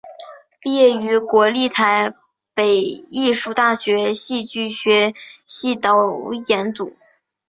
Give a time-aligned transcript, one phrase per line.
[0.59, 2.15] 毕业于国立台
[2.55, 5.13] 北艺术大学戏剧学
[5.45, 5.99] 系导
[6.47, 6.95] 演组。